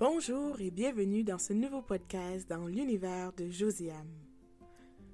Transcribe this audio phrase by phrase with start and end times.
[0.00, 4.14] Bonjour et bienvenue dans ce nouveau podcast dans l'univers de Josiane.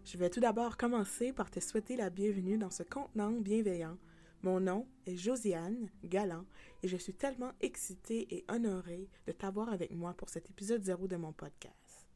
[0.04, 3.96] Je vais tout d'abord commencer par te souhaiter la bienvenue dans ce contenant bienveillant.
[4.42, 6.44] Mon nom est Josiane Galant
[6.82, 11.08] et je suis tellement excitée et honorée de t'avoir avec moi pour cet épisode zéro
[11.08, 12.06] de mon podcast.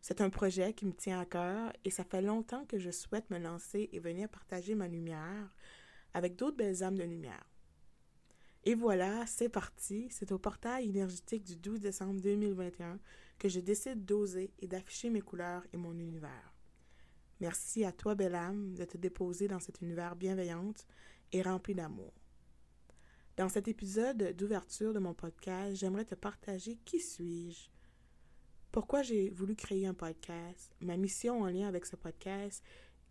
[0.00, 3.28] C'est un projet qui me tient à cœur et ça fait longtemps que je souhaite
[3.30, 5.52] me lancer et venir partager ma lumière
[6.14, 7.57] avec d'autres belles âmes de lumière.
[8.64, 10.08] Et voilà, c'est parti.
[10.10, 12.98] C'est au portail énergétique du 12 décembre 2021
[13.38, 16.54] que je décide d'oser et d'afficher mes couleurs et mon univers.
[17.40, 20.86] Merci à toi, belle âme, de te déposer dans cet univers bienveillante
[21.32, 22.12] et rempli d'amour.
[23.36, 27.68] Dans cet épisode d'ouverture de mon podcast, j'aimerais te partager qui suis-je,
[28.72, 32.62] pourquoi j'ai voulu créer un podcast, ma mission en lien avec ce podcast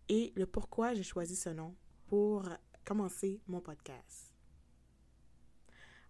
[0.08, 1.74] et le pourquoi j'ai choisi ce nom
[2.06, 2.48] pour
[2.84, 4.27] commencer mon podcast.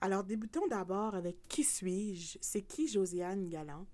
[0.00, 2.38] Alors, débutons d'abord avec qui suis-je?
[2.40, 3.86] C'est qui Josiane Galland?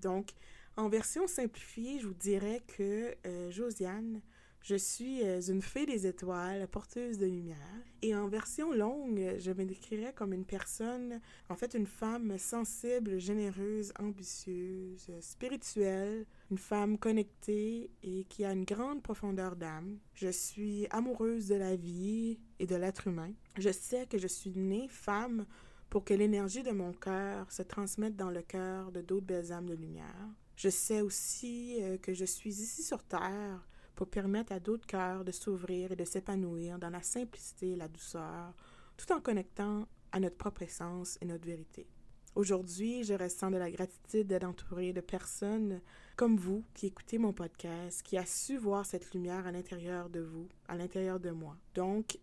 [0.00, 0.30] Donc,
[0.76, 4.22] en version simplifiée, je vous dirais que euh, Josiane,
[4.64, 7.58] je suis euh, une fée des étoiles, porteuse de lumière.
[8.00, 11.20] Et en version longue, je me décrirais comme une personne,
[11.50, 18.64] en fait une femme sensible, généreuse, ambitieuse, spirituelle, une femme connectée et qui a une
[18.64, 19.98] grande profondeur d'âme.
[20.14, 23.32] Je suis amoureuse de la vie et de l'être humain.
[23.58, 25.44] Je sais que je suis née femme
[25.90, 29.68] pour que l'énergie de mon cœur se transmette dans le cœur de d'autres belles âmes
[29.68, 30.28] de lumière.
[30.56, 33.60] Je sais aussi euh, que je suis ici sur Terre
[33.94, 37.88] pour permettre à d'autres cœurs de s'ouvrir et de s'épanouir dans la simplicité et la
[37.88, 38.52] douceur,
[38.96, 41.86] tout en connectant à notre propre essence et notre vérité.
[42.34, 45.80] Aujourd'hui, je ressens de la gratitude d'être entourée de personnes
[46.16, 50.20] comme vous qui écoutez mon podcast, qui a su voir cette lumière à l'intérieur de
[50.20, 51.56] vous, à l'intérieur de moi.
[51.76, 52.18] Donc,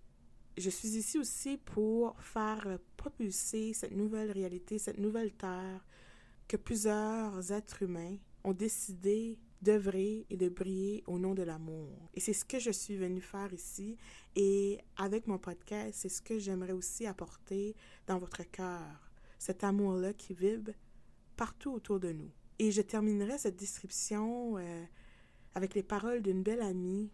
[0.58, 5.86] je suis ici aussi pour faire propulser cette nouvelle réalité, cette nouvelle terre
[6.48, 12.10] que plusieurs êtres humains ont décidé d'œuvrer et de briller au nom de l'amour.
[12.14, 13.98] Et c'est ce que je suis venue faire ici.
[14.36, 17.76] Et avec mon podcast, c'est ce que j'aimerais aussi apporter
[18.08, 19.12] dans votre cœur.
[19.38, 20.72] Cet amour-là qui vibre
[21.38, 22.32] partout autour de nous.
[22.60, 24.84] Et je terminerai cette description euh,
[25.56, 27.12] avec les paroles d'une belle amie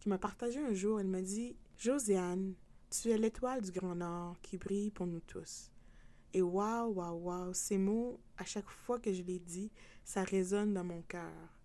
[0.00, 1.00] qui m'a partagé un jour.
[1.00, 2.54] Elle m'a dit Josiane,
[2.90, 5.70] tu es l'étoile du Grand Nord qui brille pour nous tous.
[6.34, 9.70] Et waouh, waouh, waouh, ces mots, à chaque fois que je les dis,
[10.04, 11.56] ça résonne dans mon cœur.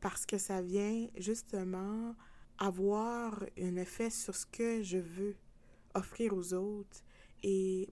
[0.00, 2.14] Parce que ça vient justement
[2.58, 5.36] avoir un effet sur ce que je veux
[5.94, 7.04] offrir aux autres
[7.42, 7.88] et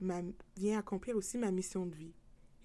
[0.56, 2.14] vient accomplir aussi ma mission de vie.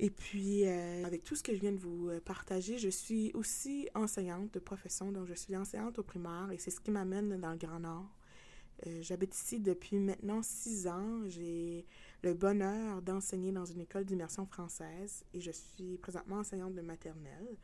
[0.01, 3.31] Et puis, euh, avec tout ce que je viens de vous euh, partager, je suis
[3.33, 7.37] aussi enseignante de profession, donc je suis enseignante au primaire et c'est ce qui m'amène
[7.37, 8.09] dans le Grand Nord.
[8.87, 11.27] Euh, j'habite ici depuis maintenant six ans.
[11.27, 11.85] J'ai
[12.21, 17.57] le bonheur d'enseigner dans une école d'immersion française et je suis présentement enseignante de maternelle.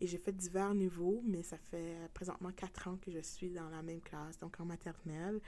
[0.00, 3.68] Et j'ai fait divers niveaux, mais ça fait présentement quatre ans que je suis dans
[3.68, 5.40] la même classe, donc en maternelle,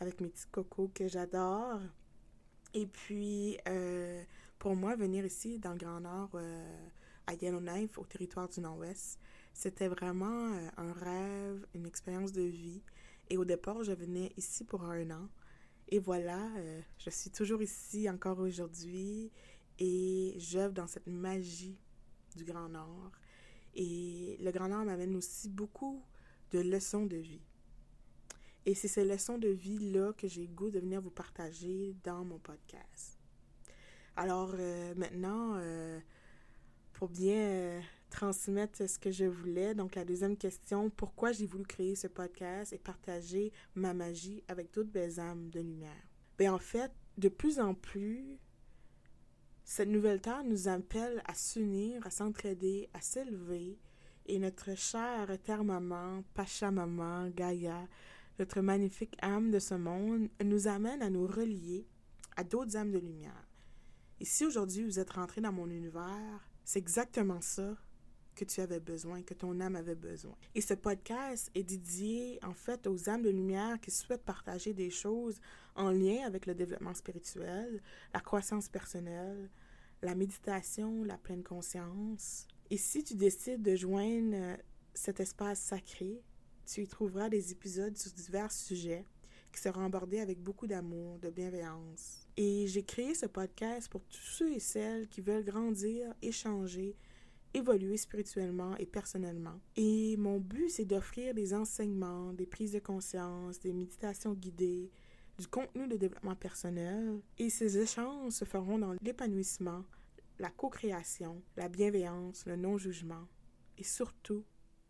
[0.00, 1.80] avec mes petits cocos que j'adore.
[2.72, 4.22] Et puis, euh,
[4.58, 6.86] pour moi, venir ici dans le Grand Nord, euh,
[7.26, 9.18] à Yellowknife, au territoire du Nord-Ouest,
[9.52, 12.80] c'était vraiment un rêve, une expérience de vie.
[13.30, 15.28] Et au départ, je venais ici pour un an.
[15.88, 19.30] Et voilà, euh, je suis toujours ici encore aujourd'hui
[19.78, 21.78] et j'œuvre dans cette magie
[22.36, 23.12] du Grand Nord.
[23.74, 26.02] Et le Grand Nord m'amène aussi beaucoup
[26.50, 27.40] de leçons de vie.
[28.66, 32.38] Et c'est ces leçons de vie-là que j'ai goût de venir vous partager dans mon
[32.38, 33.18] podcast.
[34.16, 36.00] Alors euh, maintenant, euh,
[36.92, 39.74] pour bien transmettre ce que je voulais.
[39.74, 44.72] Donc, la deuxième question, pourquoi j'ai voulu créer ce podcast et partager ma magie avec
[44.72, 46.08] d'autres belles âmes de lumière?
[46.38, 48.38] Bien, en fait, de plus en plus,
[49.64, 53.78] cette nouvelle terre nous appelle à s'unir, à s'entraider, à s'élever.
[54.26, 57.86] Et notre chère terre maman, Pacha maman, Gaïa,
[58.38, 61.86] notre magnifique âme de ce monde, nous amène à nous relier
[62.36, 63.48] à d'autres âmes de lumière.
[64.20, 67.76] Et si aujourd'hui vous êtes rentré dans mon univers, c'est exactement ça
[68.38, 70.36] que tu avais besoin, que ton âme avait besoin.
[70.54, 74.90] Et ce podcast est dédié en fait aux âmes de lumière qui souhaitent partager des
[74.90, 75.40] choses
[75.74, 77.82] en lien avec le développement spirituel,
[78.14, 79.50] la croissance personnelle,
[80.02, 82.46] la méditation, la pleine conscience.
[82.70, 84.56] Et si tu décides de joindre euh,
[84.94, 86.22] cet espace sacré,
[86.64, 89.04] tu y trouveras des épisodes sur divers sujets
[89.50, 92.28] qui seront abordés avec beaucoup d'amour, de bienveillance.
[92.36, 96.94] Et j'ai créé ce podcast pour tous ceux et celles qui veulent grandir, échanger,
[97.54, 99.60] évoluer spirituellement et personnellement.
[99.76, 104.90] Et mon but, c'est d'offrir des enseignements, des prises de conscience, des méditations guidées,
[105.38, 107.20] du contenu de développement personnel.
[107.38, 109.84] Et ces échanges se feront dans l'épanouissement,
[110.38, 113.26] la co-création, la bienveillance, le non-jugement
[113.76, 114.44] et surtout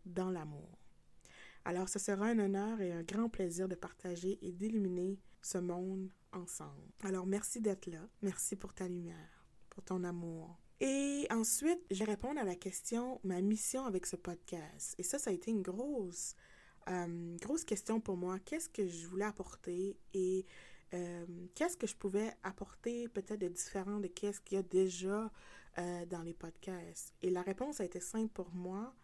[0.05, 0.77] dans l'amour.
[1.65, 6.09] Alors ce sera un honneur et un grand plaisir de partager et d'illuminer ce monde
[6.31, 6.91] ensemble.
[7.03, 10.59] Alors merci d'être là, merci pour ta lumière, pour ton amour.
[10.81, 14.95] Et ensuite, je vais répondre à la question, ma mission avec ce podcast.
[14.97, 16.35] Et ça, ça a été une grosse,
[16.89, 18.39] euh, grosse question pour moi.
[18.39, 20.45] Qu'est-ce que je voulais apporter et
[20.93, 25.31] euh, qu'est-ce que je pouvais apporter peut-être de différent de qu'est-ce qu'il y a déjà
[25.77, 27.13] euh, dans les podcasts?
[27.21, 28.95] Et la réponse a été simple pour moi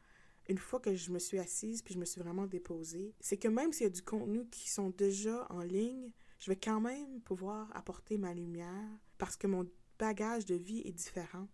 [0.48, 3.48] une fois que je me suis assise puis je me suis vraiment déposée, c'est que
[3.48, 7.22] même s'il y a du contenu qui sont déjà en ligne, je vais quand même
[7.22, 9.68] pouvoir apporter ma lumière parce que mon
[9.98, 11.48] bagage de vie est différent.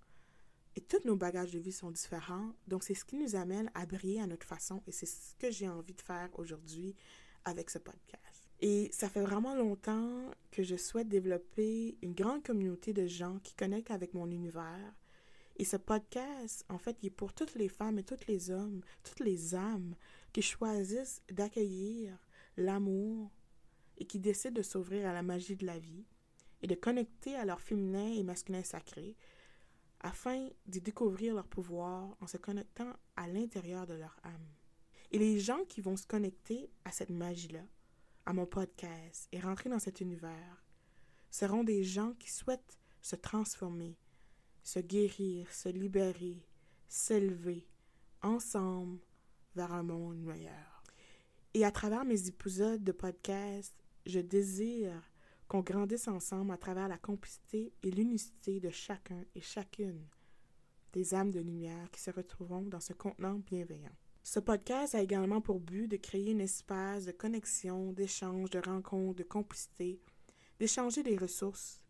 [0.75, 2.53] Et tous nos bagages de vie sont différents.
[2.67, 4.81] Donc, c'est ce qui nous amène à briller à notre façon.
[4.87, 6.95] Et c'est ce que j'ai envie de faire aujourd'hui
[7.43, 8.49] avec ce podcast.
[8.61, 13.55] Et ça fait vraiment longtemps que je souhaite développer une grande communauté de gens qui
[13.55, 14.93] connectent avec mon univers,
[15.61, 18.81] et ce podcast, en fait, il est pour toutes les femmes et tous les hommes,
[19.03, 19.95] toutes les âmes
[20.33, 22.17] qui choisissent d'accueillir
[22.57, 23.29] l'amour
[23.99, 26.05] et qui décident de s'ouvrir à la magie de la vie
[26.63, 29.15] et de connecter à leur féminin et masculin sacré
[30.01, 34.47] afin de découvrir leur pouvoir en se connectant à l'intérieur de leur âme.
[35.11, 37.63] Et les gens qui vont se connecter à cette magie-là,
[38.25, 40.63] à mon podcast et rentrer dans cet univers,
[41.29, 43.97] seront des gens qui souhaitent se transformer,
[44.63, 46.45] se guérir, se libérer,
[46.87, 47.67] s'élever
[48.21, 48.99] ensemble
[49.55, 50.83] vers un monde meilleur.
[51.53, 53.75] Et à travers mes épisodes de podcast,
[54.05, 55.10] je désire
[55.51, 60.07] qu'on grandisse ensemble à travers la complicité et l'unicité de chacun et chacune
[60.93, 63.91] des âmes de lumière qui se retrouveront dans ce contenant bienveillant.
[64.23, 69.17] Ce podcast a également pour but de créer un espace de connexion, d'échange, de rencontre,
[69.17, 69.99] de complicité,
[70.57, 71.81] d'échanger des ressources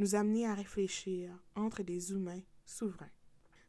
[0.00, 3.06] nous amener à réfléchir entre des humains souverains.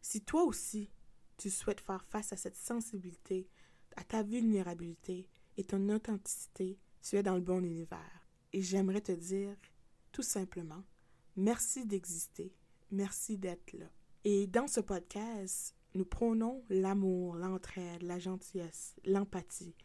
[0.02, 0.90] Si toi aussi,
[1.38, 3.52] tu souhaites faire face à cette sensibilité,
[3.98, 8.25] à ta vulnérabilité et ton authenticité, tu es dans le bon univers.
[8.56, 9.54] Et j'aimerais te dire,
[10.14, 10.82] tout simplement,
[11.36, 12.54] merci d'exister,
[12.90, 13.88] merci d'être là.
[14.24, 19.76] Et dans ce podcast, nous prônons l'amour, l'entraide, la gentillesse, l'empathie,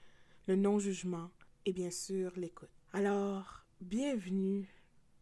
[0.47, 1.33] le non-jugement
[1.67, 2.71] et bien sûr l'écoute.
[2.93, 4.73] Alors, bienvenue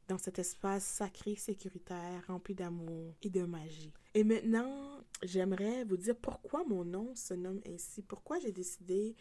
[0.08, 3.94] dans cet espace sacré, sécuritaire, rempli d'amour et de magie.
[4.12, 9.16] Et maintenant, j'aimerais vous dire pourquoi mon nom se nomme ainsi, pourquoi j'ai décidé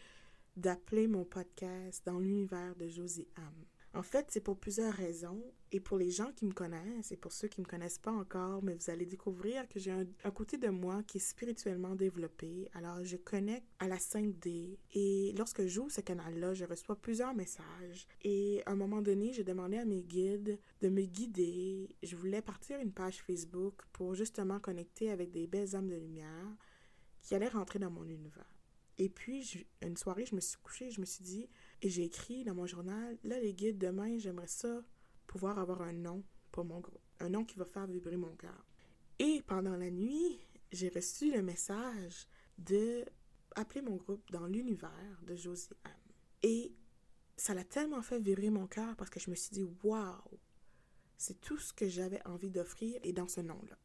[0.54, 3.64] d'appeler mon podcast dans l'univers de Josie Am.
[3.94, 5.42] En fait, c'est pour plusieurs raisons.
[5.70, 8.10] Et pour les gens qui me connaissent, et pour ceux qui ne me connaissent pas
[8.10, 12.70] encore, mais vous allez découvrir que j'ai un, côté de moi qui est spirituellement développé.
[12.72, 14.78] Alors, je connecte à la 5D.
[14.94, 18.06] Et lorsque j'ouvre ce canal-là, je reçois plusieurs messages.
[18.22, 21.94] Et à un moment donné, j'ai demandé à mes guides de me guider.
[22.02, 26.56] Je voulais partir une page Facebook pour justement connecter avec des belles âmes de lumière
[27.20, 28.58] qui allaient rentrer dans mon univers.
[28.96, 31.48] Et puis, une soirée, je me suis couchée, je me suis dit,
[31.82, 34.82] et j'ai écrit dans mon journal, là, les guides, demain, j'aimerais ça
[35.26, 38.66] pouvoir avoir un nom pour mon groupe, un nom qui va faire vibrer mon cœur.
[39.18, 40.40] Et pendant la nuit,
[40.72, 42.26] j'ai reçu le message
[42.58, 43.04] de
[43.54, 45.92] appeler mon groupe dans l'univers de Josie Anne.
[46.42, 46.74] Et
[47.36, 50.38] ça l'a tellement fait vibrer mon cœur parce que je me suis dit, waouh,
[51.16, 53.78] c'est tout ce que j'avais envie d'offrir et dans ce nom-là.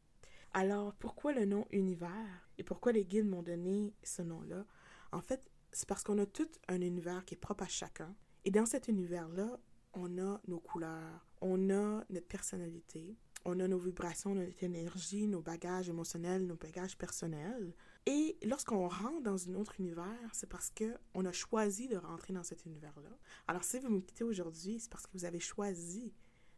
[0.52, 4.64] Alors, pourquoi le nom univers et pourquoi les guides m'ont donné ce nom-là?
[5.10, 8.14] En fait, c'est parce qu'on a tout un univers qui est propre à chacun.
[8.44, 9.58] Et dans cet univers-là,
[9.92, 15.42] on a nos couleurs, on a notre personnalité, on a nos vibrations, notre énergie, nos
[15.42, 17.74] bagages émotionnels, nos bagages personnels.
[18.06, 22.32] Et lorsqu'on rentre dans un autre univers, c'est parce que on a choisi de rentrer
[22.32, 23.10] dans cet univers-là.
[23.48, 26.14] Alors si vous me quittez aujourd'hui, c'est parce que vous avez choisi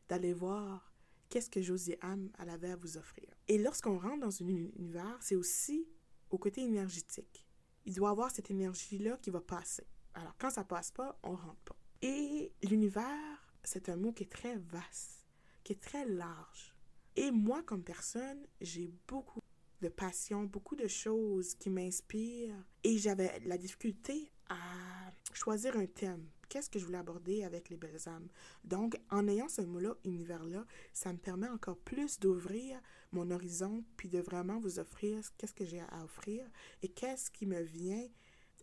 [0.09, 0.93] d'aller voir
[1.29, 3.29] qu'est-ce que Josie Am avait à vous offrir.
[3.49, 5.89] Et lorsqu'on rentre dans un univers, c'est aussi
[6.31, 7.46] au côté énergétique
[7.87, 9.87] il doit avoir cette énergie-là qui va passer.
[10.15, 11.77] Alors, quand ça passe pas, on rentre pas.
[12.03, 15.25] Et l'univers, c'est un mot qui est très vaste,
[15.63, 16.75] qui est très large.
[17.15, 19.41] Et moi, comme personne, j'ai beaucoup
[19.81, 22.65] de passion, beaucoup de choses qui m'inspirent.
[22.85, 26.29] Et j'avais la difficulté à choisir un thème.
[26.49, 28.29] Qu'est-ce que je voulais aborder avec les belles âmes?
[28.65, 32.81] Donc, en ayant ce mot-là, univers-là, ça me permet encore plus d'ouvrir
[33.13, 36.49] mon horizon, puis de vraiment vous offrir qu'est-ce que j'ai à offrir
[36.83, 38.07] et qu'est-ce qui me vient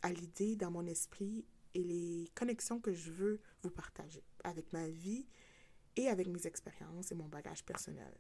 [0.01, 4.87] à l'idée dans mon esprit et les connexions que je veux vous partager avec ma
[4.87, 5.27] vie
[5.95, 8.13] et avec mes expériences et mon bagage personnel.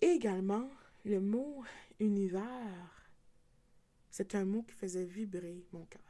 [0.00, 0.68] Et également,
[1.04, 1.62] le mot
[1.98, 3.10] univers,
[4.10, 6.09] c'est un mot qui faisait vibrer mon cœur.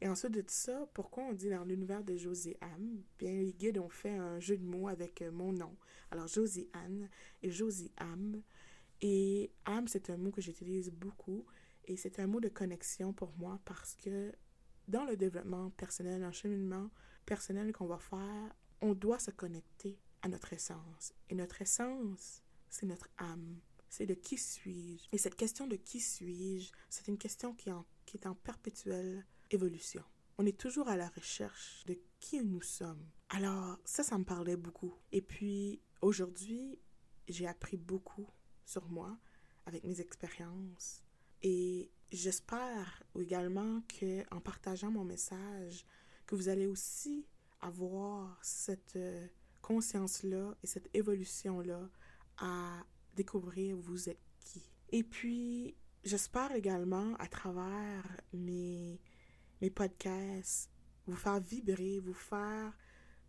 [0.00, 3.78] Et ensuite de ça, pourquoi on dit dans l'univers de Josie Anne Bien, les guides
[3.78, 5.74] ont fait un jeu de mots avec euh, mon nom.
[6.10, 7.08] Alors, Josie Anne
[7.42, 8.42] et Josie Am.
[9.00, 11.44] Et âme, c'est un mot que j'utilise beaucoup
[11.84, 14.32] et c'est un mot de connexion pour moi parce que
[14.88, 16.90] dans le développement personnel, en cheminement
[17.26, 21.12] personnel qu'on va faire, on doit se connecter à notre essence.
[21.28, 23.60] Et notre essence, c'est notre âme.
[23.88, 25.08] C'est de qui suis-je?
[25.12, 27.70] Et cette question de qui suis-je, c'est une question qui,
[28.04, 30.02] qui est en perpétuelle évolution.
[30.38, 33.06] On est toujours à la recherche de qui nous sommes.
[33.30, 34.94] Alors, ça, ça me parlait beaucoup.
[35.12, 36.78] Et puis, aujourd'hui,
[37.28, 38.28] j'ai appris beaucoup
[38.64, 39.16] sur moi
[39.64, 41.02] avec mes expériences.
[41.42, 45.84] Et j'espère également que en partageant mon message,
[46.26, 47.26] que vous allez aussi
[47.60, 49.26] avoir cette euh,
[49.62, 51.88] conscience-là et cette évolution-là
[52.38, 52.84] à
[53.14, 54.62] découvrir vous êtes qui.
[54.90, 55.74] Et puis,
[56.04, 59.00] j'espère également à travers mes,
[59.66, 60.70] mes podcasts
[61.08, 62.72] vous faire vibrer, vous faire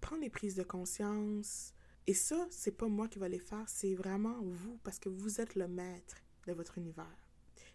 [0.01, 1.73] prendre des prises de conscience.
[2.05, 5.41] Et ça, c'est pas moi qui va les faire, c'est vraiment vous, parce que vous
[5.41, 7.17] êtes le maître de votre univers.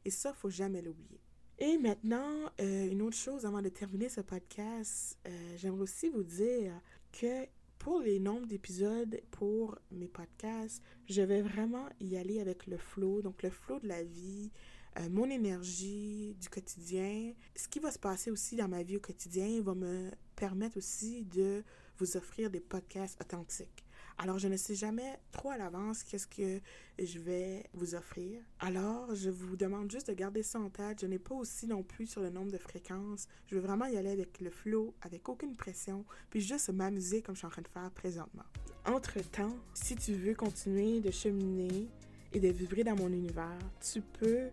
[0.04, 1.20] Et ça, faut jamais l'oublier.
[1.58, 6.22] Et maintenant, euh, une autre chose avant de terminer ce podcast, euh, j'aimerais aussi vous
[6.22, 7.46] dire que
[7.80, 13.22] pour les nombres d'épisodes pour mes podcasts, je vais vraiment y aller avec le flow,
[13.22, 14.52] donc le flow de la vie,
[14.98, 17.32] euh, mon énergie du quotidien.
[17.56, 21.24] Ce qui va se passer aussi dans ma vie au quotidien va me permettre aussi
[21.24, 21.62] de
[21.98, 23.84] vous offrir des podcasts authentiques.
[24.18, 26.60] Alors, je ne sais jamais trop à l'avance qu'est-ce que
[26.98, 28.40] je vais vous offrir.
[28.60, 31.00] Alors, je vous demande juste de garder ça en tête.
[31.00, 33.26] Je n'ai pas aussi non plus sur le nombre de fréquences.
[33.46, 37.34] Je veux vraiment y aller avec le flow, avec aucune pression, puis juste m'amuser comme
[37.34, 38.44] je suis en train de faire présentement.
[38.84, 41.88] Entre-temps, si tu veux continuer de cheminer
[42.32, 44.50] et de vibrer dans mon univers, tu peux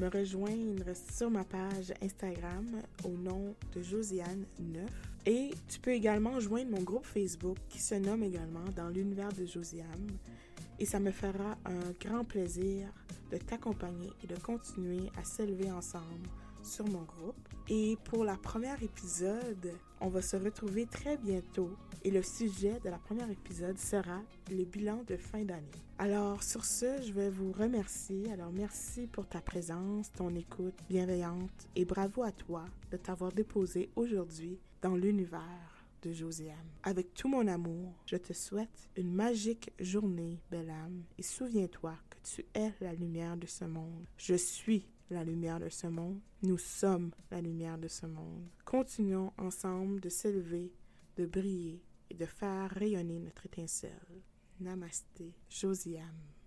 [0.00, 2.66] me rejoindre sur ma page Instagram
[3.04, 4.84] au nom de Josiane 9
[5.26, 9.44] et tu peux également joindre mon groupe Facebook qui se nomme également Dans l'univers de
[9.44, 10.06] Josiane.
[10.78, 12.88] Et ça me fera un grand plaisir
[13.32, 16.28] de t'accompagner et de continuer à s'élever ensemble
[16.62, 17.36] sur mon groupe.
[17.68, 21.70] Et pour la première épisode, on va se retrouver très bientôt.
[22.04, 25.66] Et le sujet de la première épisode sera le bilan de fin d'année.
[25.98, 28.32] Alors sur ce, je vais vous remercier.
[28.32, 33.90] Alors merci pour ta présence, ton écoute bienveillante et bravo à toi de t'avoir déposé
[33.96, 36.54] aujourd'hui dans l'univers de Josiane.
[36.84, 42.16] Avec tout mon amour, je te souhaite une magique journée, belle âme, et souviens-toi que
[42.22, 44.06] tu es la lumière de ce monde.
[44.16, 46.20] Je suis la lumière de ce monde.
[46.42, 48.48] Nous sommes la lumière de ce monde.
[48.64, 50.72] Continuons ensemble de s'élever,
[51.16, 54.22] de briller et de faire rayonner notre étincelle.
[54.60, 56.37] Namasté, Josiane.